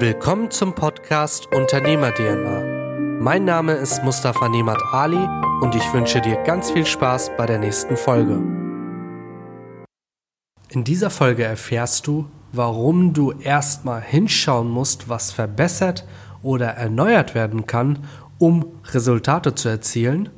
[0.00, 3.20] Willkommen zum Podcast Unternehmer DNA.
[3.20, 5.24] Mein Name ist Mustafa Nemat Ali
[5.60, 8.42] und ich wünsche dir ganz viel Spaß bei der nächsten Folge.
[10.68, 16.04] In dieser Folge erfährst du, warum du erstmal hinschauen musst, was verbessert
[16.42, 18.00] oder erneuert werden kann,
[18.38, 20.28] um Resultate zu erzielen,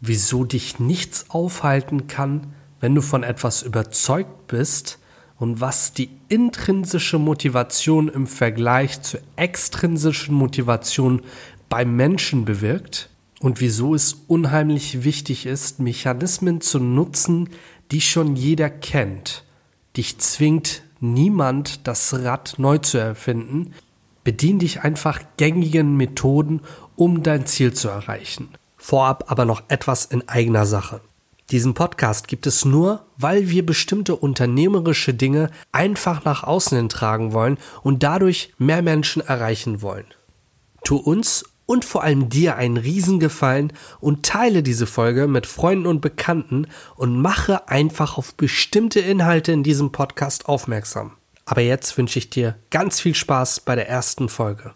[0.00, 4.98] wieso dich nichts aufhalten kann, wenn du von etwas überzeugt bist,
[5.42, 11.20] und was die intrinsische Motivation im Vergleich zur extrinsischen Motivation
[11.68, 13.10] beim Menschen bewirkt
[13.40, 17.48] und wieso es unheimlich wichtig ist, Mechanismen zu nutzen,
[17.90, 19.42] die schon jeder kennt.
[19.96, 23.74] Dich zwingt niemand, das Rad neu zu erfinden.
[24.22, 26.60] Bedien dich einfach gängigen Methoden,
[26.94, 28.50] um dein Ziel zu erreichen.
[28.76, 31.00] Vorab aber noch etwas in eigener Sache.
[31.52, 37.34] Diesen Podcast gibt es nur, weil wir bestimmte unternehmerische Dinge einfach nach außen hin tragen
[37.34, 40.06] wollen und dadurch mehr Menschen erreichen wollen.
[40.82, 46.00] Tu uns und vor allem dir einen Riesengefallen und teile diese Folge mit Freunden und
[46.00, 51.18] Bekannten und mache einfach auf bestimmte Inhalte in diesem Podcast aufmerksam.
[51.44, 54.72] Aber jetzt wünsche ich dir ganz viel Spaß bei der ersten Folge.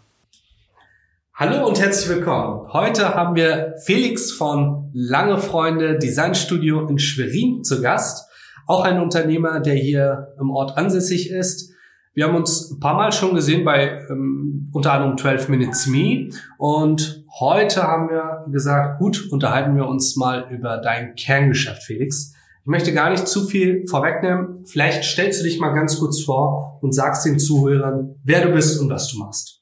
[1.39, 2.67] Hallo und herzlich willkommen.
[2.73, 8.27] Heute haben wir Felix von Lange Freunde Designstudio in Schwerin zu Gast.
[8.65, 11.71] Auch ein Unternehmer, der hier im Ort ansässig ist.
[12.15, 16.29] Wir haben uns ein paar Mal schon gesehen bei ähm, unter anderem 12 Minutes Me
[16.57, 22.33] und heute haben wir gesagt, gut, unterhalten wir uns mal über dein Kerngeschäft, Felix.
[22.61, 24.65] Ich möchte gar nicht zu viel vorwegnehmen.
[24.65, 28.81] Vielleicht stellst du dich mal ganz kurz vor und sagst den Zuhörern, wer du bist
[28.81, 29.56] und was du machst.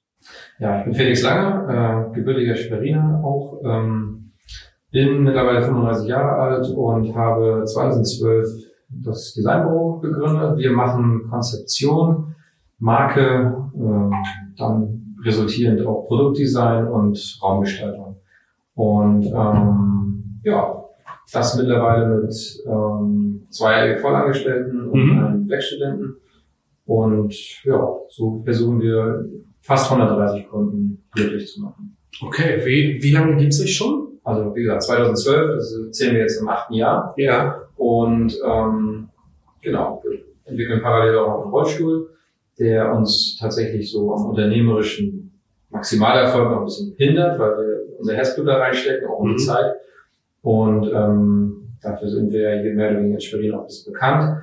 [0.60, 3.62] Ja, ich bin Felix Lange, äh, gebürtiger Schweriner auch.
[3.64, 4.32] Ähm,
[4.92, 8.48] bin mittlerweile 35 Jahre alt und habe 2012
[8.90, 10.58] das Designbüro gegründet.
[10.58, 12.36] Wir machen Konzeption,
[12.80, 18.22] Marke, äh, dann resultierend auch Produktdesign und Raumgestaltung.
[18.76, 20.86] Und ähm, ja,
[21.34, 25.26] das mittlerweile mit ähm, zwei Vollangestellten und mhm.
[25.26, 26.18] einem Werkstudenten.
[26.86, 29.26] Und ja, so versuchen wir
[29.62, 31.98] fast 130 Kunden glücklich zu machen.
[32.22, 34.20] Okay, wie, wie lange gibt es euch schon?
[34.24, 37.14] Also wie gesagt, 2012, das zählen wir jetzt im achten Jahr.
[37.18, 37.62] Ja.
[37.76, 39.10] Und ähm,
[39.62, 42.10] genau, wir entwickeln parallel auch noch einen Rollstuhl,
[42.60, 48.48] der uns tatsächlich so am unternehmerischen Maximalerfolg noch ein bisschen hindert, weil wir unser Herzblut
[48.48, 49.38] da reinstecken, auch ohne mhm.
[49.38, 49.76] Zeit.
[50.42, 54.42] Und ähm, dafür sind wir hier mehr oder weniger in Schwerin auch ein bisschen bekannt.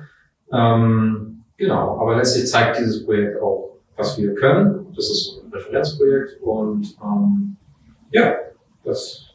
[0.51, 6.41] Ähm, genau, aber letztlich zeigt dieses Projekt auch, was wir können das ist ein Referenzprojekt
[6.41, 7.57] und ähm,
[8.11, 8.35] ja,
[8.83, 9.29] das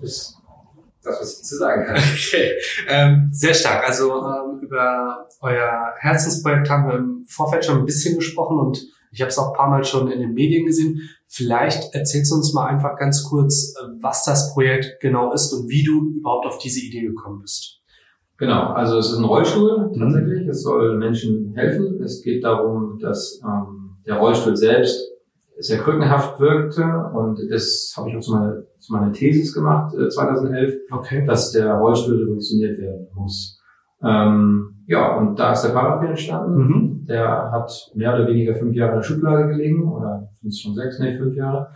[0.00, 0.36] ist
[1.02, 1.96] das, was ich zu sagen kann.
[2.14, 2.52] Okay,
[2.88, 3.86] ähm, sehr stark.
[3.86, 9.20] Also ähm, über euer Herzensprojekt haben wir im Vorfeld schon ein bisschen gesprochen und ich
[9.20, 11.08] habe es auch ein paar Mal schon in den Medien gesehen.
[11.28, 15.68] Vielleicht erzählst du uns mal einfach ganz kurz, äh, was das Projekt genau ist und
[15.68, 17.82] wie du überhaupt auf diese Idee gekommen bist.
[18.36, 19.98] Genau, also es ist ein Rollstuhl mhm.
[19.98, 20.48] tatsächlich.
[20.48, 22.02] Es soll Menschen helfen.
[22.02, 25.00] Es geht darum, dass ähm, der Rollstuhl selbst
[25.58, 26.82] sehr krückenhaft wirkte
[27.14, 31.24] und das habe ich auch zu meiner, zu meiner Thesis gemacht äh, 2011, okay.
[31.24, 33.60] dass der Rollstuhl revolutioniert werden muss.
[34.02, 36.56] Ähm, ja, und da ist der Parapet entstanden.
[36.56, 37.04] Mhm.
[37.06, 40.74] Der hat mehr oder weniger fünf Jahre in der Schublade gelegen oder sind es schon
[40.74, 41.68] sechs, nee, fünf Jahre.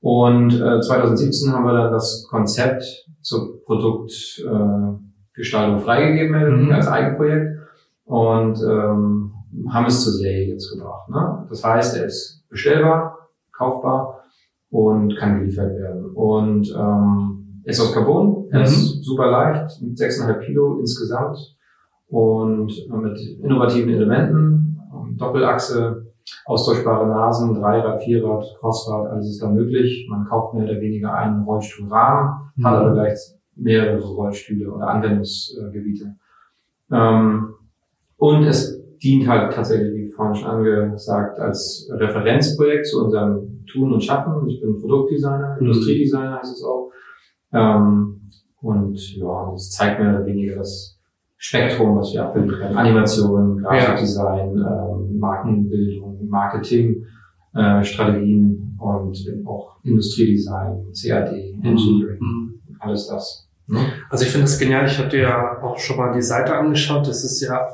[0.00, 2.82] Und äh, 2017 haben wir dann das Konzept
[3.20, 4.12] zur Produkt
[4.44, 5.07] äh,
[5.38, 6.72] Gestaltung freigegeben mhm.
[6.72, 7.58] als Eigenprojekt
[8.04, 9.32] und ähm,
[9.70, 11.08] haben es zur Serie jetzt gebracht.
[11.08, 11.46] Ne?
[11.48, 13.16] Das heißt, er ist bestellbar,
[13.56, 14.24] kaufbar
[14.70, 16.10] und kann geliefert werden.
[16.10, 18.64] Und ähm, ist aus Carbon, er mhm.
[18.64, 21.38] ist super leicht, mit 6,5 Kilo insgesamt
[22.08, 24.80] und mit innovativen Elementen,
[25.16, 26.06] Doppelachse,
[26.46, 30.06] austauschbare Nasen, Dreirad, Vierrad, Crossrad, alles ist da möglich.
[30.10, 32.66] Man kauft mehr oder weniger einen Rollstuhlrahmen, mhm.
[32.66, 33.18] hat aber gleich
[33.58, 36.16] mehrere Rollstühle oder Anwendungsgebiete.
[36.90, 37.54] Ähm,
[38.16, 44.02] und es dient halt tatsächlich, wie vorhin schon angesagt, als Referenzprojekt zu unserem Tun und
[44.02, 44.48] Schaffen.
[44.48, 45.66] Ich bin Produktdesigner, mhm.
[45.66, 46.90] Industriedesigner heißt es auch.
[47.52, 48.20] Ähm,
[48.60, 50.98] und ja, das zeigt mehr oder weniger das
[51.36, 52.76] Spektrum, was wir abbilden können.
[52.76, 54.88] Animation, Grafikdesign, ja.
[54.88, 57.04] ähm, Markenbildung, Marketing,
[57.54, 59.16] äh, Strategien und
[59.46, 61.32] auch Industriedesign, CAD,
[61.62, 62.60] Engineering, mhm.
[62.80, 63.47] alles das.
[64.10, 64.86] Also ich finde es genial.
[64.86, 67.06] Ich dir ja auch schon mal die Seite angeschaut.
[67.06, 67.68] Das ist ja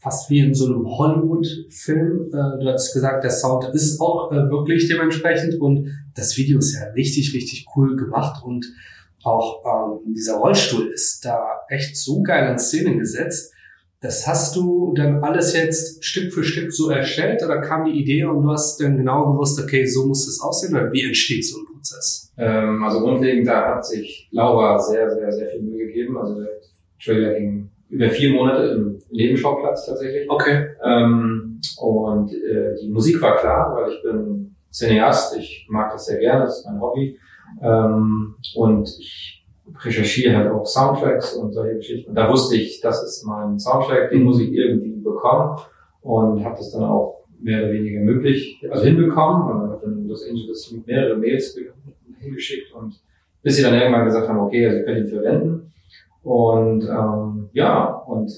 [0.00, 2.28] fast wie in so einem Hollywood-Film.
[2.28, 6.74] Äh, du hast gesagt, der Sound ist auch äh, wirklich dementsprechend und das Video ist
[6.74, 8.66] ja richtig, richtig cool gemacht und
[9.22, 13.52] auch ähm, dieser Rollstuhl ist da echt so geil in Szene gesetzt.
[14.02, 18.24] Das hast du dann alles jetzt Stück für Stück so erstellt oder kam die Idee
[18.24, 21.58] und du hast dann genau gewusst, okay, so muss es aussehen oder wie entsteht so
[21.58, 22.32] ein Prozess?
[22.38, 26.16] Ähm, also grundlegend, da hat sich Laura sehr, sehr, sehr viel Mühe gegeben.
[26.16, 26.48] Also der
[27.02, 30.30] Trailer ging über vier Monate im Nebenschauplatz tatsächlich.
[30.30, 30.68] Okay.
[30.82, 36.18] Ähm, und äh, die Musik war klar, weil ich bin Cineast, ich mag das sehr
[36.18, 37.18] gerne, das ist mein Hobby.
[37.62, 39.39] Ähm, und ich
[39.78, 42.10] recherchiere halt auch Soundtracks und solche Geschichten.
[42.10, 45.58] Und da wusste ich, das ist mein Soundtrack, den muss ich irgendwie bekommen
[46.02, 50.26] und habe das dann auch mehr oder weniger möglich, also hinbekommen und habe in Los
[50.28, 51.58] Angeles mehrere Mails
[52.18, 53.00] hingeschickt und
[53.42, 55.72] bis sie dann irgendwann gesagt haben, okay, also ihr könnt ihn verwenden.
[56.22, 58.30] Und ähm, ja, und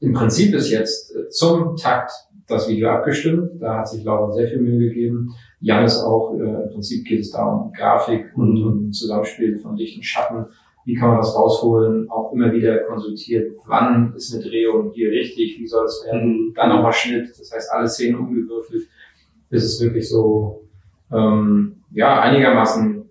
[0.00, 2.10] im Prinzip ist jetzt zum Takt
[2.46, 3.52] das Video abgestimmt.
[3.60, 5.34] Da hat sich Laura sehr viel Mühe gegeben.
[5.60, 6.34] Janis auch.
[6.34, 8.66] Äh, Im Prinzip geht es da um Grafik und mhm.
[8.66, 10.46] um Zusammenspiel von Licht und Schatten
[10.84, 15.58] wie kann man das rausholen, auch immer wieder konsultiert, wann ist eine Drehung hier richtig,
[15.58, 16.54] wie soll es werden, mhm.
[16.54, 18.88] dann nochmal Schnitt, das heißt alle Szenen umgewürfelt,
[19.48, 20.68] bis es wirklich so
[21.12, 23.04] ähm, ja einigermaßen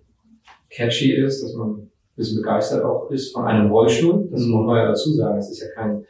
[0.69, 4.77] catchy ist, dass man ein bisschen begeistert auch ist von einem Rollstuhl, das muss man
[4.77, 6.05] ja dazu sagen, es ist ja kein,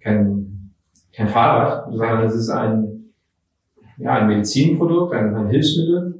[0.00, 0.72] kein,
[1.14, 3.12] kein Fahrrad, sondern es ist ein,
[3.98, 6.15] ja, ein Medizinprodukt, ein, ein Hilfsmittel,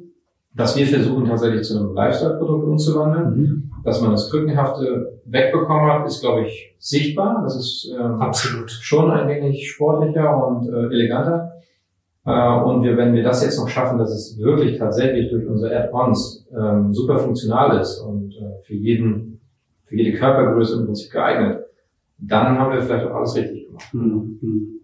[0.56, 3.36] das wir versuchen tatsächlich zu einem Lifestyle-Produkt umzuwandeln.
[3.36, 3.72] Mhm.
[3.84, 7.42] Dass man das Krückenhafte wegbekommen hat, ist, glaube ich, sichtbar.
[7.44, 11.52] Das ist ähm, absolut schon ein wenig sportlicher und äh, eleganter.
[12.24, 15.76] Äh, und wir, wenn wir das jetzt noch schaffen, dass es wirklich tatsächlich durch unsere
[15.76, 19.40] Add-ons ähm, super funktional ist und äh, für jeden,
[19.84, 21.66] für jede Körpergröße im Prinzip geeignet,
[22.18, 23.92] dann haben wir vielleicht auch alles richtig gemacht.
[23.92, 24.80] Mhm.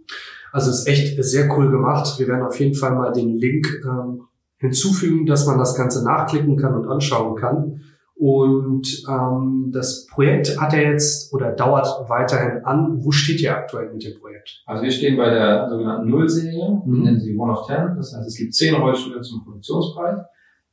[0.53, 2.19] Also ist echt sehr cool gemacht.
[2.19, 4.25] Wir werden auf jeden Fall mal den Link ähm,
[4.63, 7.81] hinzufügen, dass man das Ganze nachklicken kann und anschauen kann.
[8.15, 13.05] Und ähm, das Projekt hat er jetzt oder dauert weiterhin an.
[13.05, 14.63] Wo steht ihr aktuell mit dem Projekt?
[14.65, 17.03] Also wir stehen bei der sogenannten Null-Serie, mhm.
[17.03, 17.97] nennen sie One of Ten.
[17.97, 20.21] Das heißt, es gibt zehn Rollstühle zum Produktionspreis.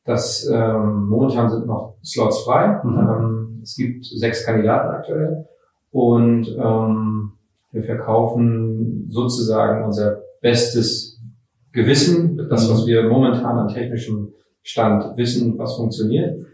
[0.06, 2.80] Das ähm, momentan sind noch Slots frei.
[2.83, 2.97] Mhm.
[3.00, 5.47] Ähm, es gibt sechs Kandidaten aktuell
[5.92, 7.31] und ähm,
[7.71, 11.08] wir verkaufen sozusagen unser bestes
[11.71, 14.33] Gewissen, das, was wir momentan an technischem
[14.63, 16.45] Stand wissen, was funktioniert.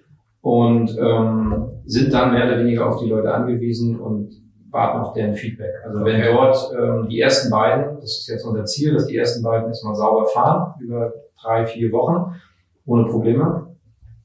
[0.41, 4.31] Und ähm, sind dann mehr oder weniger auf die Leute angewiesen und
[4.69, 5.73] warten auf deren Feedback.
[5.85, 9.41] Also wenn dort ähm, die ersten beiden, das ist jetzt unser Ziel, dass die ersten
[9.41, 12.35] beiden erstmal sauber fahren, über drei, vier Wochen,
[12.85, 13.67] ohne Probleme.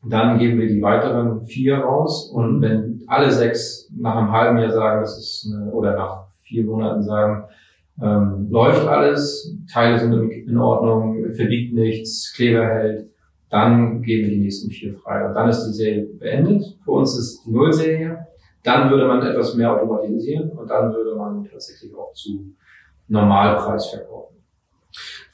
[0.03, 4.71] Dann geben wir die weiteren vier raus und wenn alle sechs nach einem halben Jahr
[4.71, 7.45] sagen, das ist eine, oder nach vier Monaten sagen,
[8.03, 13.11] ähm, läuft alles, Teile sind in Ordnung, verbiegt nichts, Kleber hält,
[13.51, 15.27] dann geben wir die nächsten vier frei.
[15.27, 16.79] Und dann ist die Serie beendet.
[16.85, 18.27] Für uns ist die Nullserie.
[18.63, 22.55] Dann würde man etwas mehr automatisieren und dann würde man tatsächlich auch zu
[23.09, 24.37] Normalpreis verkaufen.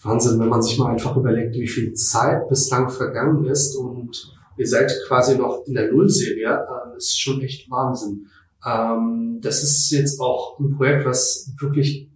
[0.03, 4.67] Wahnsinn, wenn man sich mal einfach überlegt, wie viel Zeit bislang vergangen ist und ihr
[4.67, 8.27] seid quasi noch in der Nullserie, äh, ist schon echt Wahnsinn.
[8.65, 12.09] Ähm, das ist jetzt auch ein Projekt, was wirklich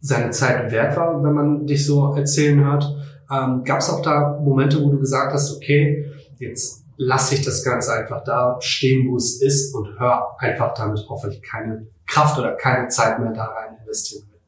[0.00, 2.84] seine Zeit wert war, wenn man dich so erzählen hört.
[3.30, 6.06] Ähm, Gab es auch da Momente, wo du gesagt hast, okay,
[6.38, 11.04] jetzt lasse ich das Ganze einfach da stehen, wo es ist und hör einfach damit
[11.08, 14.40] auf, weil ich keine Kraft oder keine Zeit mehr da rein investieren will?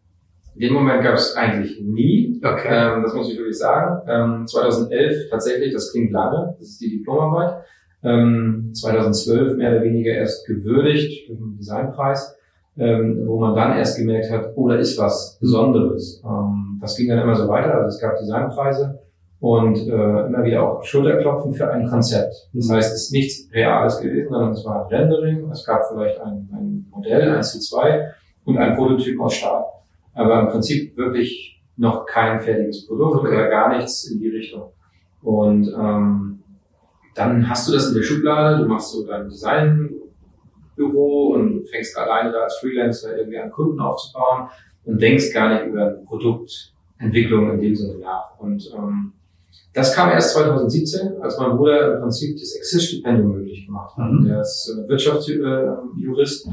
[0.55, 2.41] Den Moment gab es eigentlich nie.
[2.45, 2.69] Okay.
[2.69, 4.03] Ähm, das muss ich wirklich sagen.
[4.07, 7.65] Ähm, 2011 tatsächlich, das klingt lange, das ist die Diplomarbeit.
[8.03, 12.37] Ähm, 2012 mehr oder weniger erst gewürdigt durch den Designpreis
[12.79, 16.23] ähm, wo man dann erst gemerkt hat, oh, da ist was Besonderes.
[16.25, 17.75] Ähm, das ging dann immer so weiter.
[17.75, 18.99] Also es gab Designpreise
[19.41, 22.35] und äh, immer wieder auch Schulterklopfen für ein Konzept.
[22.53, 25.51] Das heißt, es ist nichts Reales gewesen, sondern es war ein Rendering.
[25.51, 28.13] Es gab vielleicht ein, ein Modell, ein zu zwei
[28.45, 29.65] und ein Prototyp aus Stahl.
[30.15, 33.29] Aber im Prinzip wirklich noch kein fertiges Produkt okay.
[33.29, 34.71] oder gar nichts in die Richtung.
[35.23, 36.43] Und ähm,
[37.15, 39.91] dann hast du das in der Schublade, du machst so dein Design
[40.77, 44.49] Büro und fängst alleine da als Freelancer irgendwie an Kunden aufzubauen
[44.85, 48.39] und denkst gar nicht über Produktentwicklung in dem Sinne nach.
[48.39, 49.13] Und ähm,
[49.75, 54.11] das kam erst 2017, als mein Bruder im Prinzip das Exist-Stipendium möglich gemacht hat.
[54.11, 54.27] Mhm.
[54.27, 56.49] Der ist äh, Wirtschaftsjurist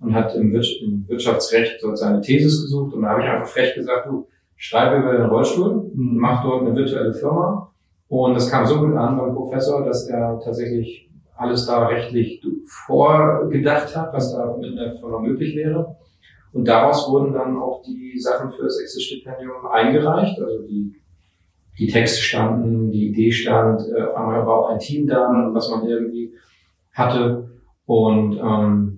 [0.00, 2.94] und hat im, Wirtschaftsrecht dort seine Thesis gesucht.
[2.94, 4.26] Und da habe ich einfach frech gesagt, du
[4.56, 6.16] schreibe über den Rollstuhl, mhm.
[6.18, 7.70] mach dort eine virtuelle Firma.
[8.08, 11.03] Und das kam so gut an beim Professor, dass er tatsächlich
[11.36, 15.96] alles da rechtlich vorgedacht hat, was da mit einer Firma möglich wäre.
[16.52, 20.40] Und daraus wurden dann auch die Sachen für das Exit-Stipendium eingereicht.
[20.40, 20.94] Also die,
[21.78, 25.68] die Texte standen, die Idee stand, äh, auf einmal war auch ein Team da, was
[25.70, 26.32] man irgendwie
[26.92, 27.50] hatte.
[27.86, 28.90] Und ähm,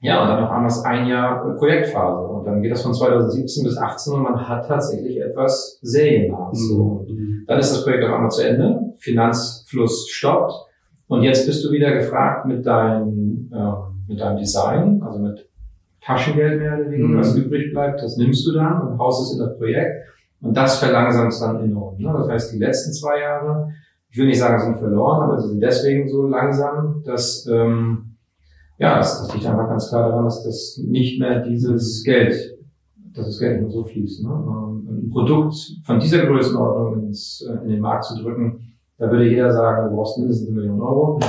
[0.00, 2.26] Ja, und dann auf einmal ist ein Jahr Projektphase.
[2.26, 5.78] Und dann geht das von 2017 bis 2018 und man hat tatsächlich etwas.
[6.52, 7.04] So.
[7.08, 7.44] Mhm.
[7.46, 10.52] Dann ist das Projekt auf einmal zu Ende, Finanzfluss stoppt.
[11.08, 15.48] Und jetzt bist du wieder gefragt mit deinem, äh, mit deinem Design, also mit
[16.00, 17.18] Taschengeld mehr oder weniger, mhm.
[17.18, 20.04] was übrig bleibt, das nimmst du dann und haust es in das Projekt.
[20.40, 21.98] Und das verlangsamt es dann enorm.
[21.98, 22.12] Ne?
[22.12, 23.72] Das heißt, die letzten zwei Jahre,
[24.10, 28.16] ich will nicht sagen, sind verloren, aber sie sind deswegen so langsam, dass ähm,
[28.78, 32.58] ja, das, das liegt einfach ganz klar daran, dass das nicht mehr dieses Geld,
[33.14, 34.24] dass das Geld mehr so fließt.
[34.24, 34.30] Ne?
[34.30, 39.28] Ähm, ein Produkt von dieser Größenordnung ins, äh, in den Markt zu drücken, da würde
[39.28, 41.20] jeder sagen, du brauchst mindestens eine Million Euro.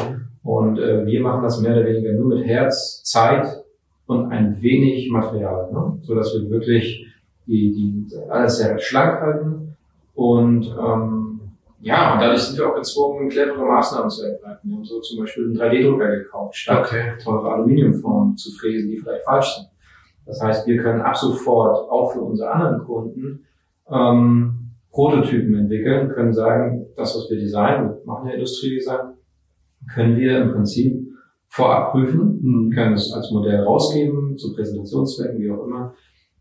[0.43, 3.63] Und äh, wir machen das mehr oder weniger nur mit Herz, Zeit
[4.05, 5.97] und ein wenig Material, ne?
[6.01, 7.05] so dass wir wirklich
[7.45, 9.75] die, die alles sehr schlank halten
[10.15, 11.39] und ähm,
[11.79, 14.69] ja, und dadurch sind wir auch gezwungen, clevere Maßnahmen zu ergreifen.
[14.69, 17.13] Wir haben so zum Beispiel einen 3D-Drucker gekauft, statt okay.
[17.23, 19.67] teure Aluminiumformen zu fräsen, die vielleicht falsch sind.
[20.25, 23.45] Das heißt, wir können ab sofort auch für unsere anderen Kunden
[23.89, 29.13] ähm, Prototypen entwickeln, können sagen, das, was wir designen, wir machen ja Industriedesign,
[29.93, 31.07] können wir im Prinzip
[31.49, 32.71] vorab prüfen, mhm.
[32.71, 35.93] können es als Modell rausgeben, zu Präsentationszwecken, wie auch immer,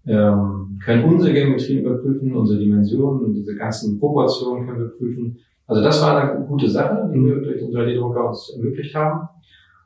[0.06, 5.38] ähm, können unsere Geometrien überprüfen, unsere Dimensionen und diese ganzen Proportionen können wir prüfen.
[5.66, 9.28] Also das war eine gute Sache, die wir durch den 3D-Drucker uns ermöglicht haben.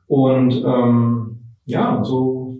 [0.07, 2.59] Und ähm, ja, und so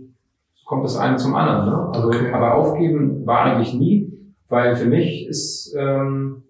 [0.65, 1.67] kommt das eine zum anderen.
[1.67, 1.91] Ne?
[1.93, 2.33] Also, okay.
[2.33, 4.10] aber aufgeben war eigentlich nie,
[4.51, 6.43] weil für mich ist, ähm,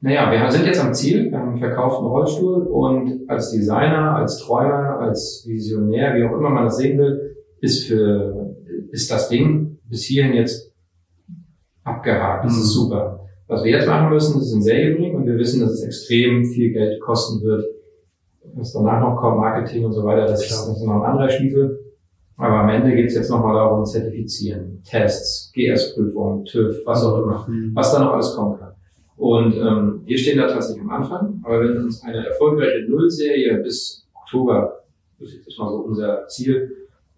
[0.00, 4.38] naja, wir sind jetzt am Ziel, wir haben einen verkauften Rollstuhl und als Designer, als
[4.38, 8.54] Träumer, als Visionär, wie auch immer man das sehen will, ist für
[8.90, 10.72] ist das Ding bis hierhin jetzt
[11.82, 12.44] abgehakt.
[12.44, 12.60] Das mhm.
[12.60, 13.20] ist super.
[13.46, 16.44] Was wir jetzt machen müssen, ist in Serie bringen und wir wissen, dass es extrem
[16.44, 17.64] viel Geld kosten wird.
[18.54, 21.83] Was danach noch kommt, Marketing und so weiter, das, ist, noch ein anderer Stiefel.
[22.36, 27.46] Aber am Ende geht es jetzt nochmal darum, zertifizieren, Tests, GS-Prüfung, TÜV, was auch immer,
[27.48, 27.70] mhm.
[27.74, 28.72] was da noch alles kommen kann.
[29.16, 34.08] Und ähm, wir stehen da tatsächlich am Anfang, aber wenn uns eine erfolgreiche Nullserie bis
[34.14, 34.80] Oktober,
[35.20, 36.70] das ist jetzt mal so unser Ziel,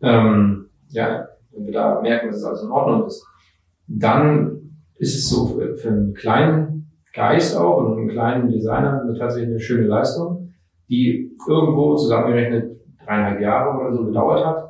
[0.02, 3.24] ähm, ja, wenn wir da merken, dass es alles in Ordnung ist,
[3.86, 4.56] dann
[4.96, 9.50] ist es so für, für einen kleinen Geist auch und einen kleinen Designer eine tatsächlich
[9.50, 10.52] eine schöne Leistung,
[10.88, 14.65] die irgendwo zusammengerechnet dreieinhalb Jahre oder so gedauert hat.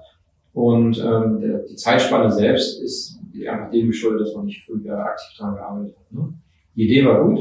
[0.57, 5.03] Und ähm, der, die Zeitspanne selbst ist einfach dem geschuldet, dass man nicht fünf Jahre
[5.03, 6.13] aktiv daran gearbeitet hat.
[6.13, 6.33] Ne?
[6.75, 7.41] Die Idee war gut.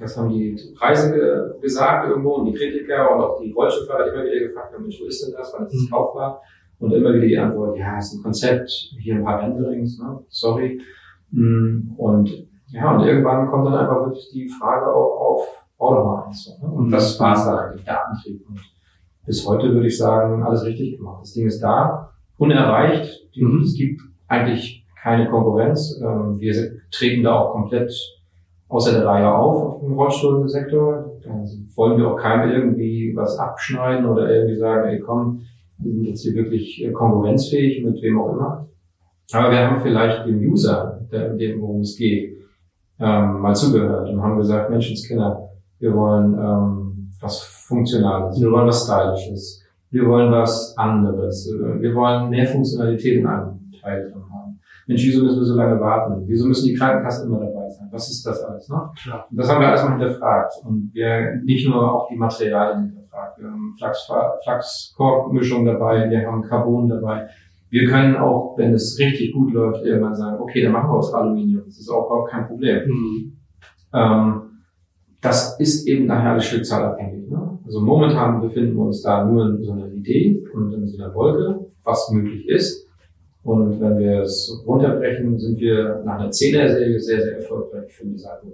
[0.00, 4.24] Das haben die Preise ge gesagt irgendwo und die Kritiker und auch die Rollstuhlfahrer immer
[4.24, 5.54] wieder gefragt haben, Mensch, wo ist denn das?
[5.56, 5.90] Wann ist das mhm.
[5.90, 6.42] kaufbar?
[6.80, 10.18] Und immer wieder die Antwort, ja, ist ein Konzept, hier ein paar Renderings, ne?
[10.28, 10.80] sorry.
[11.30, 16.04] Mm, und ja, und irgendwann kommt dann einfach wirklich die Frage auch auf, bau doch
[16.04, 16.58] mal eins.
[16.60, 16.68] Ne?
[16.68, 18.44] Und das war es dann eigentlich, der Antrieb.
[18.48, 18.60] Und
[19.24, 21.22] bis heute würde ich sagen, alles richtig gemacht.
[21.22, 23.28] Das Ding ist da, unerreicht.
[23.36, 23.62] Mhm.
[23.62, 26.00] Es gibt eigentlich keine Konkurrenz.
[26.02, 26.54] Ähm, wir
[26.90, 27.92] treten da auch komplett
[28.68, 31.12] außer der Reihe auf auf dem Rollstuhlsektor.
[31.22, 31.30] Da
[31.76, 35.42] wollen wir auch keinem irgendwie was abschneiden oder irgendwie sagen, ey komm,
[35.78, 38.68] wir sind jetzt hier wirklich äh, konkurrenzfähig mit wem auch immer.
[39.32, 42.36] Aber wir haben vielleicht dem User, der, dem, worum es geht,
[42.98, 48.84] ähm, mal zugehört und haben gesagt, Menschenskinder, wir wollen ähm, was Funktionales, wir wollen was
[48.84, 49.62] Stylisches,
[49.96, 51.50] wir wollen was anderes,
[51.80, 54.60] wir wollen mehr Funktionalität in einem Teil drin haben.
[54.86, 56.22] Mensch, wieso müssen wir so lange warten?
[56.26, 57.88] Wieso müssen die Krankenkassen immer dabei sein?
[57.90, 58.68] Was ist das alles?
[58.68, 58.90] Ne?
[59.02, 59.26] Klar.
[59.30, 60.52] Und das haben wir alles mal hinterfragt.
[60.64, 63.38] Und wir nicht nur auch die Materialien gefragt.
[63.38, 63.74] Wir haben
[64.44, 67.26] Flachs-Kork-Mischung dabei, wir haben Carbon dabei.
[67.70, 71.12] Wir können auch, wenn es richtig gut läuft, irgendwann sagen, okay, dann machen wir aus
[71.12, 71.62] Aluminium.
[71.64, 72.88] Das ist auch überhaupt kein Problem.
[72.88, 73.36] Mhm.
[73.92, 74.42] Ähm,
[75.20, 77.28] das ist eben nachher alles stückzahlabhängig.
[77.28, 77.45] Ne?
[77.66, 81.12] Also momentan befinden wir uns da nur in so einer Idee und in so einer
[81.14, 82.86] Wolke, was möglich ist.
[83.42, 88.18] Und wenn wir es runterbrechen, sind wir nach einer Zehner-Serie sehr, sehr erfolgreich für die
[88.18, 88.46] Seite.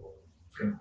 [0.59, 0.77] Genau.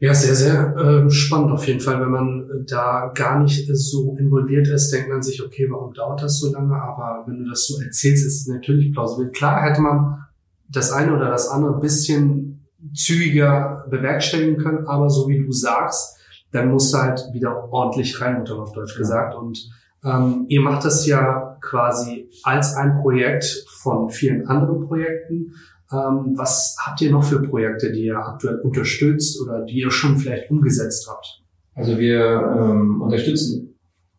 [0.00, 2.00] Ja, sehr, sehr äh, spannend auf jeden Fall.
[2.00, 6.38] Wenn man da gar nicht so involviert ist, denkt man sich, okay, warum dauert das
[6.38, 6.74] so lange?
[6.74, 9.32] Aber wenn du das so erzählst, ist es natürlich plausibel.
[9.32, 10.24] Klar hätte man
[10.68, 16.17] das eine oder das andere bisschen zügiger bewerkstelligen können, aber so wie du sagst,
[16.52, 19.34] dann musst du halt wieder ordentlich rein, unter auf Deutsch gesagt.
[19.34, 19.58] Und
[20.04, 25.54] ähm, ihr macht das ja quasi als ein Projekt von vielen anderen Projekten.
[25.92, 30.16] Ähm, was habt ihr noch für Projekte, die ihr aktuell unterstützt oder die ihr schon
[30.16, 31.42] vielleicht umgesetzt habt?
[31.74, 32.20] Also wir
[32.58, 33.74] ähm, unterstützen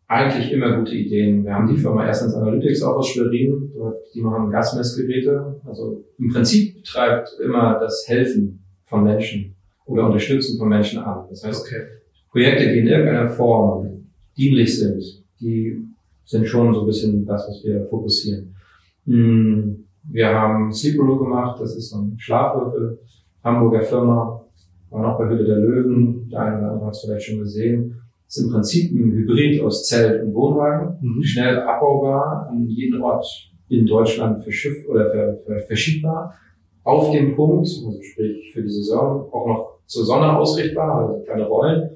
[0.08, 1.44] eigentlich immer gute Ideen.
[1.44, 3.70] Wir haben die Firma Essence Analytics auch aus Schwerin.
[4.12, 5.60] Die machen Gasmessgeräte.
[5.64, 9.54] Also im Prinzip betreibt immer das Helfen von Menschen
[9.86, 11.26] oder Unterstützen von Menschen an.
[11.28, 11.99] Das heißt, okay.
[12.30, 14.06] Projekte, die in irgendeiner Form
[14.36, 15.02] dienlich sind,
[15.40, 15.84] die
[16.24, 18.54] sind schon so ein bisschen das, was wir fokussieren.
[19.06, 22.98] Hm, wir haben Sleeperoo gemacht, das ist so ein Schlafwürfel,
[23.42, 24.44] Hamburger Firma,
[24.90, 28.00] war noch bei Hülle der Löwen, der eine oder andere hat es vielleicht schon gesehen.
[28.26, 31.22] Das ist im Prinzip ein Hybrid aus Zelt und Wohnwagen, mhm.
[31.22, 33.26] schnell abbaubar, an jeden Ort
[33.68, 36.34] in Deutschland verschifft oder verschiebbar,
[36.82, 41.46] auf dem Punkt, also sprich für die Saison, auch noch zur Sonne ausrichtbar, also keine
[41.46, 41.90] Rollen.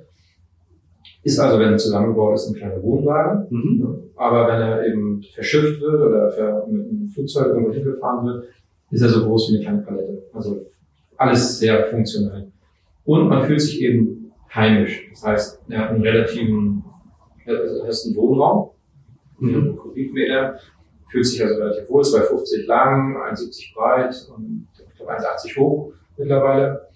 [1.24, 3.46] Ist also, wenn er zusammengebaut ist, ein kleiner Wohnwagen.
[3.48, 3.98] Mhm.
[4.14, 8.44] Aber wenn er eben verschifft wird oder mit einem Flugzeug irgendwo hingefahren wird,
[8.90, 10.22] ist er so groß wie eine kleine Palette.
[10.32, 10.66] Also
[11.16, 12.46] alles sehr funktional.
[13.04, 15.08] Und man fühlt sich eben heimisch.
[15.10, 16.84] Das heißt, er hat einen relativen,
[17.46, 18.70] er ist ein Wohnraum,
[19.38, 19.76] mhm.
[19.76, 20.58] Kubikmeter,
[21.10, 26.88] fühlt sich also relativ wohl, 2,50 lang, 1,70 breit und ich glaube 1,80 hoch mittlerweile.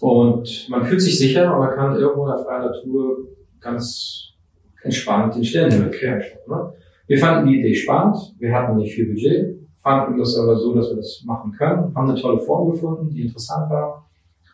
[0.00, 3.28] Und man fühlt sich sicher und man kann irgendwo in der freien Natur
[3.60, 4.34] ganz
[4.82, 6.22] entspannt den Sternenhimmel queren.
[6.46, 6.72] Ne?
[7.06, 10.90] Wir fanden die Idee spannend, wir hatten nicht viel Budget, fanden das aber so, dass
[10.90, 14.08] wir das machen können, haben eine tolle Form gefunden, die interessant war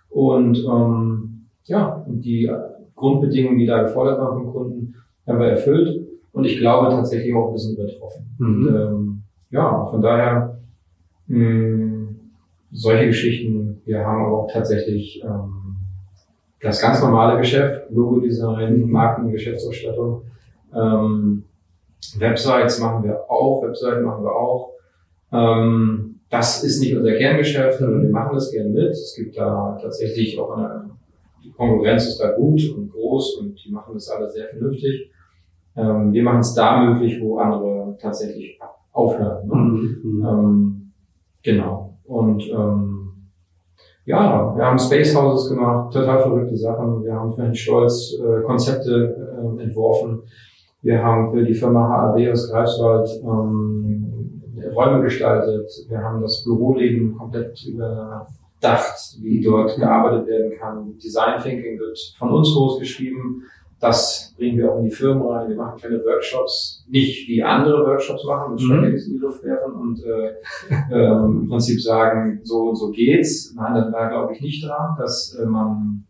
[0.09, 2.51] und ähm, ja, die
[2.95, 4.95] Grundbedingungen, die da gefordert waren vom Kunden,
[5.27, 8.37] haben wir erfüllt und ich glaube tatsächlich auch ein bisschen übertroffen.
[8.39, 8.67] Mhm.
[8.67, 10.59] Und, ähm, ja, von daher
[11.27, 11.94] mh,
[12.75, 13.81] solche Geschichten.
[13.85, 15.77] Wir haben aber auch tatsächlich ähm,
[16.61, 20.23] das ganz normale Geschäft, Logo-Design, Marken- Geschäftsausstattung.
[20.75, 21.45] Ähm,
[22.19, 24.73] Websites machen wir auch, Webseiten machen wir auch.
[25.33, 28.91] Ähm, das ist nicht unser Kerngeschäft, aber wir machen das gerne mit.
[28.91, 30.91] Es gibt da tatsächlich auch eine,
[31.45, 35.11] die Konkurrenz ist da gut und groß und die machen das alle sehr vernünftig.
[35.77, 38.59] Ähm, wir machen es da möglich, wo andere tatsächlich
[38.93, 39.47] aufhören.
[39.47, 39.55] Ne?
[39.55, 40.01] Mhm.
[40.03, 40.27] mhm.
[40.27, 40.93] Ähm,
[41.43, 41.94] genau.
[42.05, 43.31] Und ähm,
[44.05, 47.05] ja, wir haben Space Houses gemacht, total verrückte Sachen.
[47.05, 49.17] Wir haben für Herrn Stolz äh, Konzepte
[49.59, 50.23] äh, entworfen.
[50.83, 54.43] Wir haben für die Firma HAB aus Greifswald ähm,
[54.75, 55.71] Räume gestaltet.
[55.89, 60.99] Wir haben das Büroleben komplett überdacht, wie dort gearbeitet werden kann.
[60.99, 63.45] Design Thinking wird von uns großgeschrieben.
[63.85, 65.49] Das bringen wir auch in die Firmen rein.
[65.49, 68.85] Wir machen kleine Workshops, nicht wie andere Workshops machen, mit mhm.
[68.85, 70.35] in die Luft werfen und äh,
[70.91, 73.55] äh, im Prinzip sagen, so und so geht's.
[73.55, 76.05] Nein, da glaube ich nicht dran, dass äh, man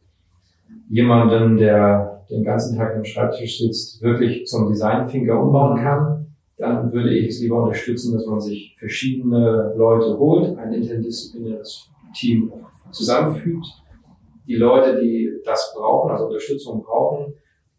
[0.89, 6.25] jemanden, der den ganzen Tag am Schreibtisch sitzt, wirklich zum Design Thinker umbauen kann
[6.57, 12.53] dann würde ich es lieber unterstützen, dass man sich verschiedene Leute holt, ein interdisziplinäres Team
[12.93, 13.67] zusammenfügt.
[14.47, 17.35] Die Leute, die das brauchen, also Unterstützung brauchen,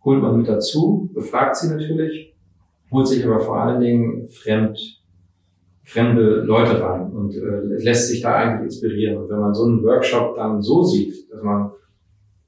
[0.06, 2.34] holt man mit dazu, befragt sie natürlich,
[2.92, 4.80] holt sich aber vor allen Dingen fremd,
[5.84, 9.18] fremde Leute rein und äh, lässt sich da eigentlich inspirieren.
[9.18, 11.72] Und wenn man so einen Workshop dann so sieht, dass man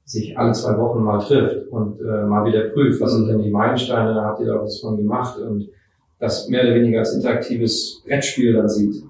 [0.04, 3.50] sich alle zwei Wochen mal trifft und äh, mal wieder prüft, was sind denn die
[3.50, 5.68] Meilensteine, habt ihr da was von gemacht und
[6.18, 9.04] das mehr oder weniger als interaktives Brettspiel dann sieht,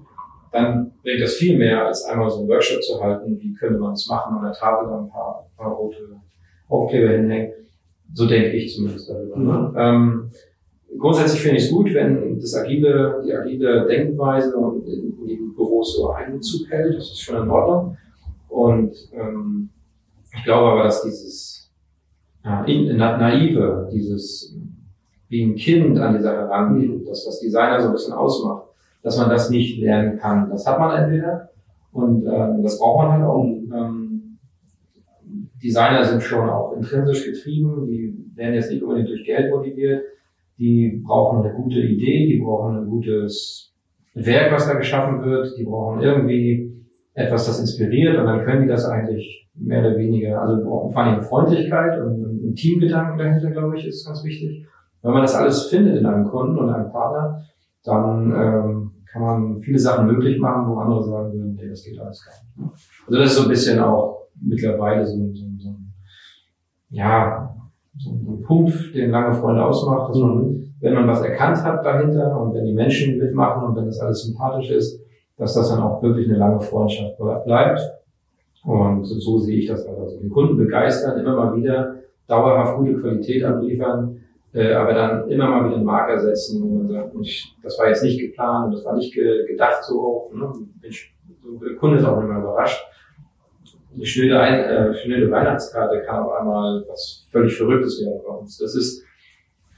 [0.51, 3.93] dann bringt das viel mehr, als einmal so einen Workshop zu halten, wie könnte man
[3.93, 6.19] es machen, an der Tafel dann ein paar, ein paar rote
[6.67, 7.53] Aufkleber hinhängen.
[8.13, 9.37] So denke ich zumindest darüber.
[9.37, 9.69] Ne?
[9.71, 9.75] Mhm.
[9.77, 10.31] Ähm,
[10.97, 15.95] grundsätzlich finde ich es gut, wenn das agile, die agile Denkweise und in, die Büros
[15.95, 16.97] so Einzug hält.
[16.97, 17.97] Das ist schon in Ordnung.
[18.47, 19.69] Und ähm,
[20.35, 21.71] ich glaube aber, dass dieses
[22.43, 22.65] ja,
[23.17, 24.55] naive, dieses
[25.27, 28.63] wie ein Kind an die Sache rangeht, das, was Designer so ein bisschen ausmacht,
[29.03, 30.49] dass man das nicht lernen kann.
[30.49, 31.49] Das hat man entweder
[31.91, 33.43] und ähm, das braucht man halt auch.
[33.43, 34.08] Ähm,
[35.61, 40.03] Designer sind schon auch intrinsisch getrieben, die werden jetzt nicht unbedingt durch Geld motiviert,
[40.57, 43.73] die brauchen eine gute Idee, die brauchen ein gutes
[44.13, 46.73] Werk, was da geschaffen wird, die brauchen irgendwie
[47.13, 51.21] etwas, das inspiriert und dann können die das eigentlich mehr oder weniger, also vor allem
[51.21, 54.65] Freundlichkeit und ein Teamgedanken dahinter, glaube ich, ist ganz wichtig.
[55.01, 57.41] Wenn man das alles findet in einem Kunden und einem Partner,
[57.83, 61.99] dann ähm, kann man viele Sachen möglich machen, wo andere sagen würden, nee, das geht
[61.99, 62.73] alles gar nicht.
[63.07, 65.48] Also das ist so ein bisschen auch mittlerweile so, so, so ein,
[66.89, 67.55] ja,
[67.97, 72.39] so ein Punkt, den lange Freunde ausmacht, dass man, wenn man was erkannt hat dahinter
[72.39, 75.01] und wenn die Menschen mitmachen und wenn das alles sympathisch ist,
[75.37, 77.81] dass das dann auch wirklich eine lange Freundschaft bleibt.
[78.63, 80.19] Und so sehe ich das also.
[80.19, 81.95] Den Kunden begeistern, immer mal wieder
[82.27, 84.21] dauerhaft gute Qualität abliefern,
[84.53, 87.87] äh, aber dann immer mal wieder einen Marker setzen und man sagt, Mensch, das war
[87.87, 90.33] jetzt nicht geplant und das war nicht ge gedacht so hoch.
[90.33, 90.51] Ne?
[90.81, 92.83] Mensch, der Kunde ist auch immer überrascht.
[93.93, 98.57] Eine schnöde, Ein äh, schnöde Weihnachtskarte kann auf einmal was völlig Verrücktes werden bei uns.
[98.57, 99.03] Das ist,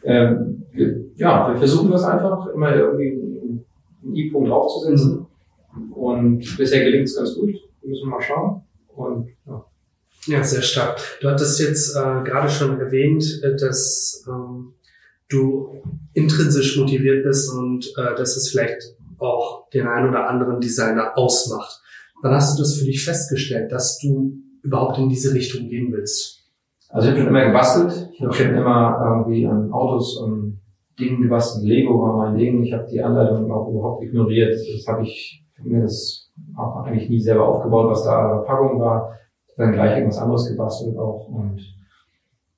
[0.03, 3.63] ähm, wir, ja, wir versuchen das einfach, immer irgendwie
[4.03, 5.27] einen I-Punkt draufzusetzen.
[5.93, 7.53] Und bisher gelingt es ganz gut.
[7.81, 8.63] Wir müssen mal schauen.
[8.87, 9.65] Und ja.
[10.27, 10.99] Ja, sehr stark.
[11.21, 14.73] Du hattest jetzt äh, gerade schon erwähnt, äh, dass ähm,
[15.29, 15.81] du
[16.13, 21.80] intrinsisch motiviert bist und äh, dass es vielleicht auch den einen oder anderen Designer ausmacht.
[22.21, 26.41] Wann hast du das für dich festgestellt, dass du überhaupt in diese Richtung gehen willst?
[26.89, 28.09] Also ich habe schon immer gebastelt.
[28.13, 30.61] Ich habe schon immer irgendwie an Autos und
[30.99, 31.65] Dingen gebastelt.
[31.65, 32.63] Lego war mein Ding.
[32.63, 34.53] Ich habe die Anleitung auch überhaupt ignoriert.
[34.53, 38.79] Das habe ich mir das auch eigentlich nie selber aufgebaut, was da an der Packung
[38.79, 39.13] war.
[39.47, 41.27] Ich dann gleich irgendwas anderes gebastelt auch.
[41.27, 41.61] Und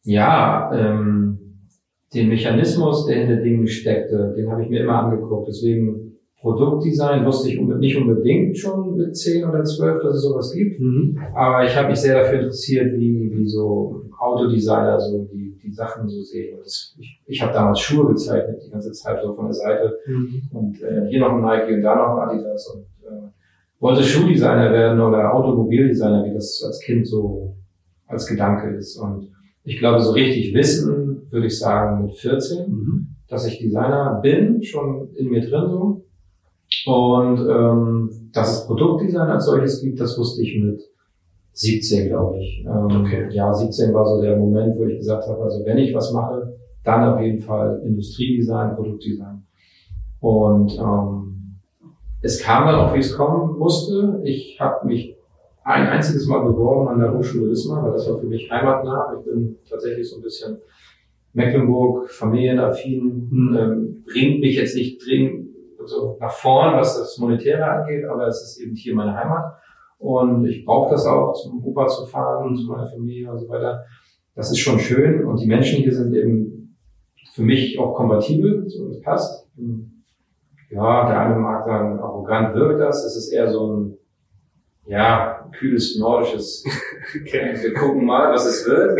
[0.03, 1.67] ja, ähm,
[2.13, 5.47] den Mechanismus, der hinter Dingen steckte, den habe ich mir immer angeguckt.
[5.47, 6.12] Deswegen
[6.43, 10.77] Produktdesign wusste ich nicht unbedingt schon mit 10 oder 12, dass es sowas gibt.
[10.77, 11.17] Mhm.
[11.33, 16.09] Aber ich habe mich sehr dafür interessiert, wie, wie so Autodesigner so die, die Sachen
[16.09, 16.57] so sehen.
[16.57, 19.97] Und das, ich ich habe damals Schuhe gezeichnet, die ganze Zeit so von der Seite.
[20.05, 20.41] Mhm.
[20.51, 22.67] Und äh, hier noch ein Nike und da noch ein Adidas.
[22.75, 23.29] Und äh,
[23.79, 27.55] wollte Schuhdesigner werden oder Automobildesigner, wie das als Kind so
[28.05, 28.97] als Gedanke ist.
[28.97, 29.31] Und
[29.63, 33.07] ich glaube, so richtig wissen, würde ich sagen, mit 14, mhm.
[33.29, 36.03] dass ich Designer bin, schon in mir drin so.
[36.85, 40.81] Und ähm, dass es Produktdesign als solches gibt, das wusste ich mit
[41.53, 42.65] 17, glaube ich.
[42.65, 43.27] Ähm, okay.
[43.31, 46.53] Ja, 17 war so der Moment, wo ich gesagt habe, also wenn ich was mache,
[46.83, 49.43] dann auf jeden Fall Industriedesign, Produktdesign.
[50.19, 51.59] Und ähm,
[52.21, 54.21] es kam dann auch, wie es kommen musste.
[54.23, 55.15] Ich habe mich
[55.63, 59.15] ein einziges Mal beworben an der Hochschule Wismar, weil das war für mich heimatnah.
[59.17, 60.57] Ich bin tatsächlich so ein bisschen
[61.33, 63.57] Mecklenburg, familienaffin, mhm.
[63.57, 65.52] ähm, bringt mich jetzt nicht dringend
[65.85, 69.55] so nach vorn, was das Monetäre angeht, aber es ist eben hier meine Heimat.
[69.97, 73.85] Und ich brauche das auch, zum Opa zu fahren, zu meiner Familie und so weiter.
[74.35, 75.25] Das ist schon schön.
[75.25, 76.77] Und die Menschen hier sind eben
[77.33, 79.47] für mich auch kompatibel, so das passt.
[80.69, 83.05] Ja, der eine mag sagen, arrogant wirkt das.
[83.05, 83.97] Es ist eher so ein,
[84.87, 86.65] ja, kühles nordisches,
[87.21, 87.53] okay.
[87.61, 88.99] wir gucken mal, was es wird.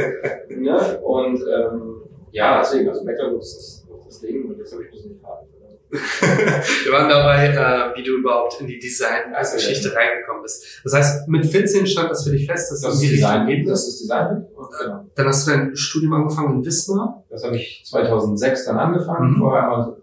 [0.50, 1.00] ne?
[1.02, 4.92] Und ähm, ja, deswegen, also Mecklenburg ist das, das Ding und jetzt habe ich ein
[4.92, 5.48] bisschen die Farbe.
[5.94, 10.82] Wir waren dabei, äh, wie du überhaupt in die Design-Geschichte also, reingekommen bist.
[10.84, 13.68] Das heißt, mit 14 stand das für dich fest, dass das, die Design geht.
[13.70, 14.48] Das ist Design.
[14.82, 15.06] Genau.
[15.16, 17.24] Dann hast du dein Studium angefangen in Wismar.
[17.30, 19.34] Das habe ich 2006 dann angefangen.
[19.34, 19.38] Mhm.
[19.38, 19.98] Vorher einmal,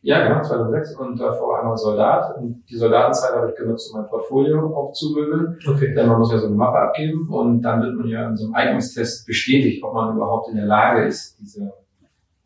[0.00, 2.38] ja genau, 2006 und davor einmal Soldat.
[2.38, 5.58] Und die Soldatenzeit habe ich genutzt, um mein Portfolio aufzumöbeln.
[5.68, 5.94] Okay.
[5.94, 8.46] Denn man muss ja so eine Mappe abgeben und dann wird man ja in so
[8.46, 11.74] einem Eignungstest bestätigt, ob man überhaupt in der Lage ist, diese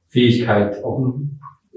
[0.08, 0.98] Fähigkeit auch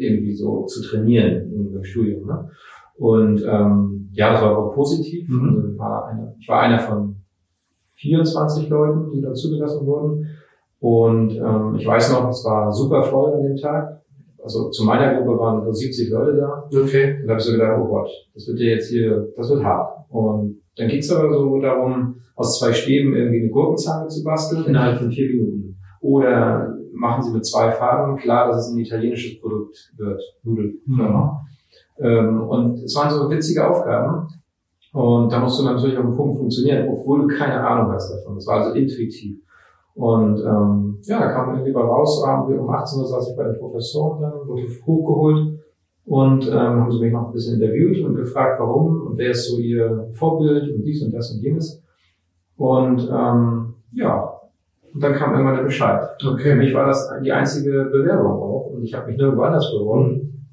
[0.03, 2.27] irgendwie so zu trainieren im Studium.
[2.27, 2.49] Ne?
[2.95, 5.27] Und ähm, ja, das war aber positiv.
[5.29, 5.55] Mhm.
[5.55, 7.15] Also war eine, ich war einer von
[7.95, 10.27] 24 Leuten, die da zugelassen wurden.
[10.79, 14.01] Und ähm, ich weiß noch, es war super voll an dem Tag.
[14.43, 16.67] Also zu meiner Gruppe waren nur 70 Leute da.
[16.67, 17.17] Okay.
[17.21, 19.63] Und da habe ich so gedacht, oh Gott, das wird ja jetzt hier, das wird
[19.63, 20.05] hart.
[20.09, 24.97] Und dann geht's aber so darum, aus zwei Stäben irgendwie eine Gurkenzange zu basteln innerhalb
[24.97, 25.77] von vier Minuten.
[26.01, 31.41] Oder machen sie mit zwei Farben klar, dass es ein italienisches Produkt wird, Nudelfirma.
[31.97, 32.05] Mhm.
[32.05, 34.27] Ähm, und es waren so witzige Aufgaben.
[34.93, 38.37] Und da musst du natürlich auf den Punkt funktionieren, obwohl du keine Ahnung hast davon.
[38.37, 39.39] Es war also intuitiv.
[39.95, 43.37] Und ähm, ja, da kam irgendwie bei raus, haben wir um 18 Uhr saß ich
[43.37, 45.59] bei den Professoren dann, wurde hochgeholt
[46.05, 49.49] und ähm, haben sie mich noch ein bisschen interviewt und gefragt, warum und wer ist
[49.49, 51.81] so ihr Vorbild und dies und das und jenes.
[52.57, 54.31] Und ähm, ja,
[54.93, 56.07] und dann kam irgendwann der Bescheid.
[56.23, 56.51] Okay.
[56.51, 58.71] Für mich war das die einzige Bewerbung auch.
[58.73, 60.47] Und ich habe mich nirgendwo anders beworben.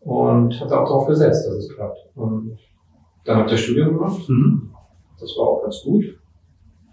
[0.00, 1.98] Und hatte auch darauf gesetzt, dass es klappt.
[2.14, 2.58] Und
[3.24, 4.28] dann habe ich das Studium gemacht.
[4.28, 4.70] Mhm.
[5.18, 6.04] Das war auch ganz gut.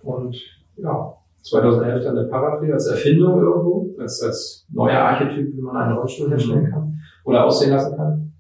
[0.01, 0.35] Und
[0.77, 5.97] ja, 2011 dann der Paraply als Erfindung irgendwo, als, als neuer Archetyp, wie man einen
[5.97, 8.33] Rollstuhl herstellen kann oder aussehen lassen kann.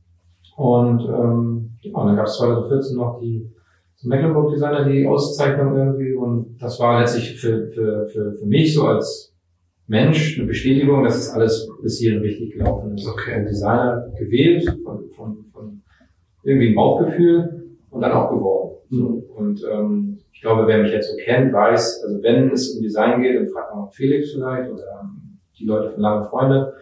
[0.55, 3.51] Und ähm, ja, und dann gab es 2014 noch die
[4.05, 8.85] Mecklenburg Designer die Auszeichnung irgendwie und das war letztlich für, für, für, für mich so
[8.85, 9.33] als
[9.87, 13.07] Mensch eine Bestätigung, dass es alles bis hierhin richtig gelaufen ist.
[13.07, 13.33] Okay.
[13.33, 15.81] Ein Designer gewählt von, von, von
[16.43, 18.77] irgendwie ein Bauchgefühl und dann auch geworden.
[18.89, 19.23] Mhm.
[19.35, 23.21] Und ähm, ich glaube, wer mich jetzt so kennt, weiß, also wenn es um Design
[23.21, 26.73] geht, dann fragt man auch Felix vielleicht oder ähm, die Leute von Lange Freunde,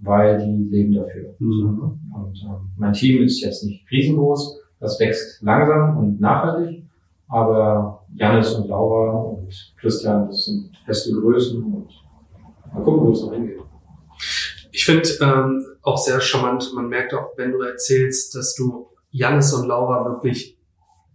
[0.00, 1.34] weil die leben dafür.
[1.38, 2.00] Mhm.
[2.14, 6.84] Und ähm, mein Team ist jetzt nicht riesengroß, das wächst langsam und nachhaltig,
[7.28, 11.88] aber Janis und Laura und Christian, das sind feste Größen und
[12.72, 13.60] mal gucken, wo es noch hingeht.
[14.72, 19.52] Ich finde ähm, auch sehr charmant, man merkt auch, wenn du erzählst, dass du Janis
[19.52, 20.56] und Laura wirklich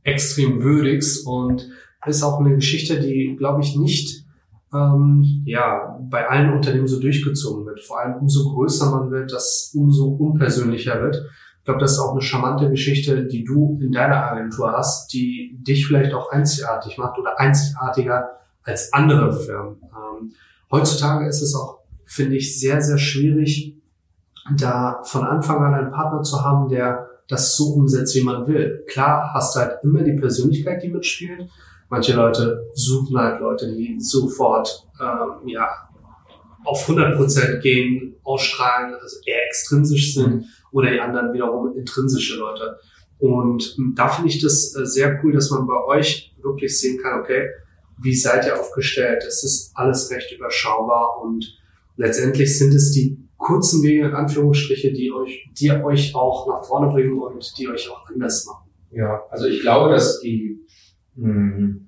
[0.04, 1.70] extrem würdigst und
[2.06, 4.26] ist auch eine Geschichte, die, glaube ich, nicht
[4.74, 7.82] ähm, ja, bei allen Unternehmen so durchgezogen wird.
[7.82, 11.26] Vor allem umso größer man wird, das umso unpersönlicher wird.
[11.66, 15.58] Ich glaube, das ist auch eine charmante Geschichte, die du in deiner Agentur hast, die
[15.62, 19.78] dich vielleicht auch einzigartig macht oder einzigartiger als andere Firmen.
[19.82, 20.34] Ähm,
[20.70, 23.82] heutzutage ist es auch, finde ich, sehr, sehr schwierig,
[24.56, 28.84] da von Anfang an einen Partner zu haben, der das so umsetzt, wie man will.
[28.88, 31.50] Klar hast du halt immer die Persönlichkeit, die mitspielt.
[31.90, 35.68] Manche Leute suchen halt Leute, die sofort ähm, ja,
[36.66, 42.78] auf 100% gehen, ausstrahlen, also eher extrinsisch sind oder die anderen wiederum intrinsische Leute.
[43.20, 47.22] Und da finde ich das äh, sehr cool, dass man bei euch wirklich sehen kann,
[47.22, 47.50] okay,
[48.02, 49.24] wie seid ihr aufgestellt?
[49.26, 51.58] Es ist alles recht überschaubar und
[51.96, 56.92] letztendlich sind es die kurzen Wege, in Anführungsstriche, die euch, die euch auch nach vorne
[56.92, 58.70] bringen und die euch auch anders machen.
[58.92, 60.60] Ja, also ich glaube, dass die,
[61.16, 61.88] mh, hm,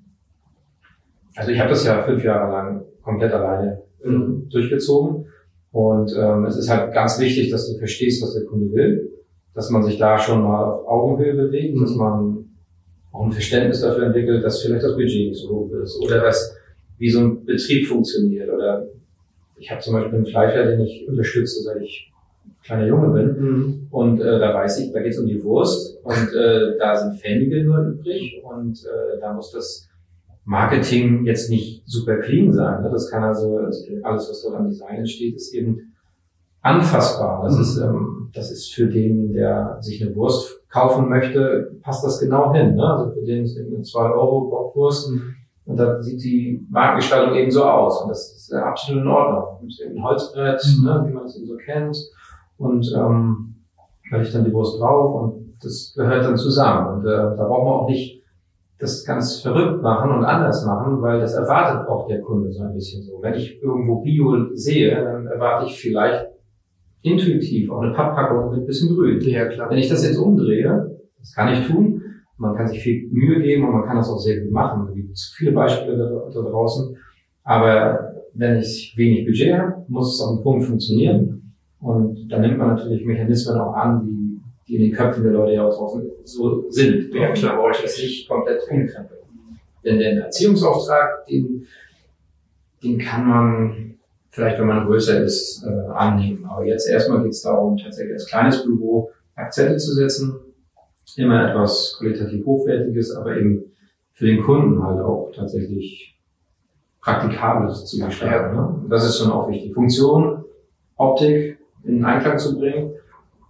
[1.35, 4.49] also ich habe das ja fünf Jahre lang komplett alleine mhm.
[4.49, 5.25] durchgezogen
[5.71, 9.11] und ähm, es ist halt ganz wichtig, dass du verstehst, was der Kunde will,
[9.53, 11.81] dass man sich da schon mal auf Augenhöhe bewegt, mhm.
[11.81, 12.45] dass man
[13.11, 16.55] auch ein Verständnis dafür entwickelt, dass vielleicht das Budget nicht so hoch ist oder dass
[16.97, 18.87] wie so ein Betrieb funktioniert oder
[19.59, 22.11] ich habe zum Beispiel einen Fleischer, den ich unterstütze, seit ich
[22.63, 23.41] kleiner Junge bin.
[23.41, 23.87] Mhm.
[23.89, 27.19] Und äh, da weiß ich, da geht es um die Wurst und äh, da sind
[27.19, 29.86] Pfennige nur übrig und äh, da muss das
[30.47, 32.81] Marketing jetzt nicht super clean sein.
[32.81, 32.89] Ne?
[32.89, 35.93] Das kann also, also alles, was dort an Design entsteht, ist eben
[36.61, 37.43] anfassbar.
[37.43, 37.61] Das mhm.
[37.61, 42.53] ist ähm, das ist für den, der sich eine Wurst kaufen möchte, passt das genau
[42.53, 42.75] hin.
[42.75, 42.83] Ne?
[42.83, 45.35] Also für den ist eine 2 Euro Bockwurst mhm.
[45.67, 48.01] Und da sieht die Markengestaltung eben so aus.
[48.01, 49.69] Und das ist absolut in Ordnung.
[49.83, 50.85] Eben ein Holzbrett, mhm.
[50.85, 51.97] ne, wie man es eben so kennt.
[52.57, 53.55] Und ähm,
[54.09, 56.99] da ich dann die Wurst drauf und das gehört dann zusammen.
[56.99, 58.16] Und äh, da braucht man auch nicht
[58.79, 62.73] das ganz verrückt machen und anders machen, weil das erwartet auch der Kunde so ein
[62.73, 63.19] bisschen so.
[63.21, 66.27] Wenn ich irgendwo Bio sehe, dann erwarte ich vielleicht
[67.01, 69.19] intuitiv auch eine Papppackung mit ein bisschen Grün.
[69.21, 69.69] Ja, klar.
[69.69, 72.01] Wenn ich das jetzt umdrehe, das kann ich tun,
[72.37, 74.87] man kann sich viel Mühe geben und man kann das auch sehr gut machen.
[74.89, 76.95] Es gibt viele Beispiele da, da draußen.
[77.43, 81.55] Aber wenn ich wenig Budget habe, muss es auf einen Punkt funktionieren.
[81.79, 84.36] Und dann nimmt man natürlich Mechanismen auch an, die,
[84.67, 87.13] die in den Köpfen der Leute ja auch draußen so sind.
[87.13, 89.21] Ja, klar, brauche ich das nicht komplett umkrempeln.
[89.83, 91.65] Denn den Erziehungsauftrag, den,
[92.83, 93.97] den kann man
[94.29, 96.45] vielleicht, wenn man größer ist, äh, annehmen.
[96.45, 100.35] Aber jetzt erstmal geht es darum, tatsächlich als kleines Büro Akzente zu setzen,
[101.15, 103.63] immer etwas qualitativ Hochwertiges, aber eben
[104.13, 106.15] für den Kunden halt auch tatsächlich
[107.01, 108.55] Praktikables zu gestalten.
[108.55, 108.85] Ne?
[108.89, 109.73] Das ist schon auch wichtig.
[109.73, 110.43] Funktion,
[110.97, 112.93] Optik in Einklang zu bringen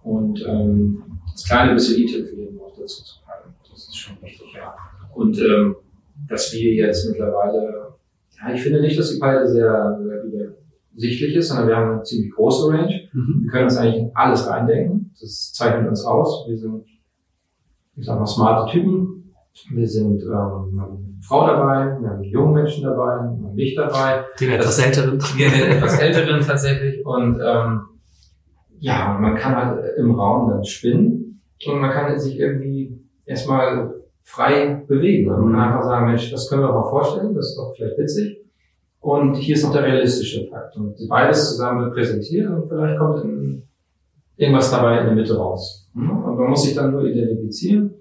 [0.02, 3.54] und ähm, das kleine bisschen den auch dazu zu packen.
[3.70, 4.74] Das ist schon wichtig, ja.
[5.14, 5.76] Und ähm,
[6.28, 7.94] dass wir jetzt mittlerweile,
[8.38, 10.54] ja, ich finde nicht, dass die Palette sehr, sehr
[10.92, 13.08] übersichtlich ist, sondern wir haben eine ziemlich große Range.
[13.12, 13.42] Mhm.
[13.42, 15.14] Wir können uns eigentlich in alles reindenken.
[15.20, 16.46] Das zeichnet uns aus.
[16.48, 16.84] Wir sind
[17.98, 19.34] ich sag mal, smarte Typen.
[19.70, 24.24] Wir sind ähm, eine Frau dabei, wir haben jungen Menschen dabei, wir haben mich dabei.
[24.38, 25.18] Den etwas älteren.
[25.36, 27.04] Den etwas älteren tatsächlich.
[27.04, 27.80] Und ähm,
[28.78, 31.17] ja, man kann halt im Raum dann spinnen
[31.66, 35.28] und man kann sich irgendwie erstmal frei bewegen.
[35.30, 35.58] Man kann mhm.
[35.58, 38.44] einfach sagen, Mensch, das können wir auch mal vorstellen, das ist doch vielleicht witzig.
[39.00, 40.76] Und hier ist noch der realistische Fakt.
[40.76, 43.24] Und beides zusammen wird präsentiert und vielleicht kommt
[44.36, 45.88] irgendwas dabei in der Mitte raus.
[45.94, 47.94] Und man muss sich dann nur identifizieren.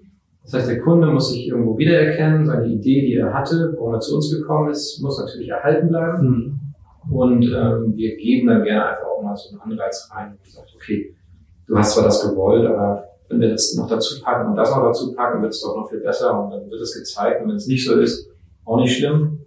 [0.43, 3.99] Das heißt, der Kunde muss sich irgendwo wiedererkennen, seine Idee, die er hatte, warum er
[3.99, 6.27] zu uns gekommen ist, muss natürlich erhalten bleiben.
[6.27, 7.13] Mhm.
[7.13, 10.73] Und ähm, wir geben dann gerne einfach auch mal so einen Anreiz rein und sagt,
[10.75, 11.15] okay,
[11.67, 14.83] du hast zwar das gewollt, aber wenn wir das noch dazu packen und das noch
[14.83, 17.41] dazu packen, wird es doch noch viel besser und dann wird es gezeigt.
[17.41, 18.29] Und wenn es nicht so ist,
[18.65, 19.39] auch nicht schlimm.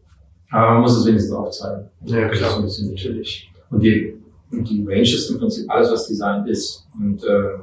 [0.50, 1.88] Aber man muss es wenigstens aufzeigen.
[2.04, 2.56] Ja, klar.
[2.56, 3.50] Ein bisschen natürlich.
[3.70, 4.14] Und wir
[4.52, 6.86] und die Range ist im Prinzip alles, was Design ist.
[6.98, 7.58] Und äh,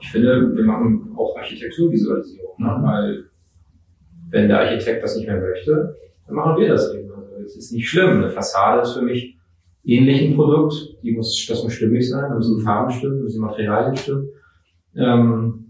[0.00, 2.78] ich finde, wir machen auch Architekturvisualisierung, ne?
[2.82, 3.24] weil
[4.30, 5.96] wenn der Architekt das nicht mehr möchte,
[6.26, 7.10] dann machen wir das eben.
[7.12, 8.10] Also es ist nicht schlimm.
[8.10, 9.36] Eine Fassade ist für mich
[9.84, 10.96] ähnlich ein Produkt.
[11.02, 14.28] Die muss, das muss stimmig sein, da müssen die Farben stimmen, müssen die Materialien stimmen.
[14.96, 15.66] Ähm,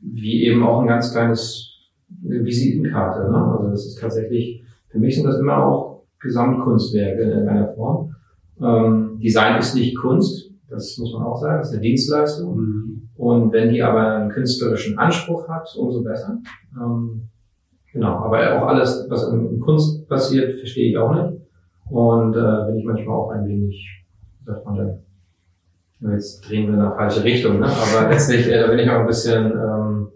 [0.00, 3.30] wie eben auch ein ganz kleines Visitenkarte.
[3.30, 3.36] Ne?
[3.36, 8.14] Also das ist tatsächlich, für mich sind das immer auch Gesamtkunstwerke in einer Form.
[8.60, 12.56] Ähm, Design ist nicht Kunst, das muss man auch sagen, das ist eine Dienstleistung.
[12.56, 13.08] Mhm.
[13.16, 16.38] Und wenn die aber einen künstlerischen Anspruch hat, umso besser.
[16.80, 17.22] Ähm,
[17.92, 21.40] genau, aber auch alles, was in Kunst passiert, verstehe ich auch nicht.
[21.90, 24.04] Und äh, bin ich manchmal auch ein wenig,
[24.44, 24.98] sagt man dann,
[26.00, 27.66] jetzt drehen wir in eine falsche Richtung, ne?
[27.66, 30.08] aber letztlich äh, da bin ich auch ein bisschen, ähm,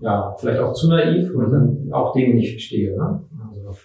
[0.00, 2.96] ja, vielleicht auch zu naiv und dann auch Dinge nicht verstehe.
[2.96, 3.22] Ne?
[3.50, 3.78] Also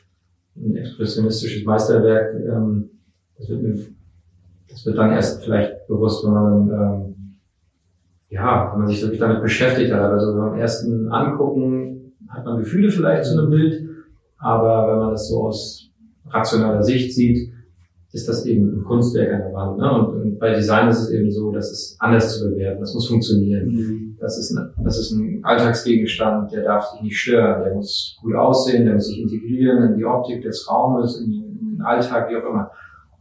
[0.56, 2.90] ein expressionistisches Meisterwerk ähm,
[3.38, 3.76] das wird, mir,
[4.70, 7.16] das wird dann erst vielleicht bewusst, wenn man ähm,
[8.30, 10.12] ja, wenn man sich wirklich damit beschäftigt hat.
[10.12, 13.90] Also beim ersten Angucken hat man Gefühle vielleicht zu einem Bild,
[14.38, 15.92] aber wenn man das so aus
[16.28, 17.54] rationaler Sicht sieht,
[18.14, 19.78] ist das eben ein Kunstwerk an der Wand.
[19.80, 19.92] Ne?
[19.92, 23.08] Und, und bei Design ist es eben so, dass es anders zu bewerten, das muss
[23.08, 23.68] funktionieren.
[23.68, 24.18] Mhm.
[24.20, 28.36] Das, ist ein, das ist ein Alltagsgegenstand, der darf sich nicht stören, der muss gut
[28.36, 32.38] aussehen, der muss sich integrieren in die Optik des Raumes, in, in den Alltag, wie
[32.38, 32.70] auch immer.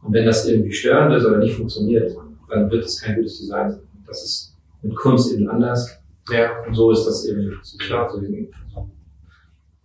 [0.03, 2.15] Und wenn das irgendwie störend ist oder nicht funktioniert,
[2.49, 3.81] dann wird es kein gutes Design sein.
[4.05, 5.89] Das ist mit Kunst eben anders.
[6.31, 6.51] Ja.
[6.67, 8.09] Und so ist das eben klar.
[8.11, 8.21] So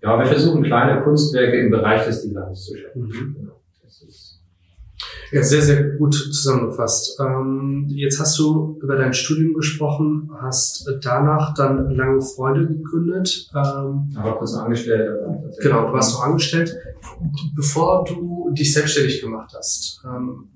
[0.01, 3.03] ja, wir versuchen kleine Kunstwerke im Bereich des Designs zu schaffen.
[3.03, 3.48] Mhm.
[5.31, 7.19] Ja, sehr, sehr gut zusammengefasst.
[7.21, 13.51] Ähm, jetzt hast du über dein Studium gesprochen, hast danach dann lange Freunde gegründet.
[13.55, 15.11] Ähm, Aber kurz angestellt.
[15.61, 16.75] Genau, du warst noch angestellt.
[17.55, 20.49] Bevor du dich selbstständig gemacht hast, ähm,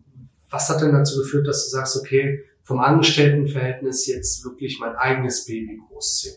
[0.50, 5.46] was hat denn dazu geführt, dass du sagst, okay, vom Angestelltenverhältnis jetzt wirklich mein eigenes
[5.46, 6.36] Baby großziehen?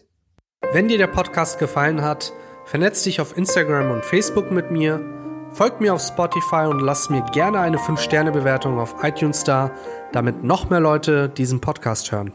[0.71, 2.33] Wenn dir der Podcast gefallen hat,
[2.65, 4.99] vernetz dich auf Instagram und Facebook mit mir
[5.55, 9.71] Folgt mir auf Spotify und lasst mir gerne eine 5-Sterne-Bewertung auf iTunes da,
[10.11, 12.33] damit noch mehr Leute diesen Podcast hören.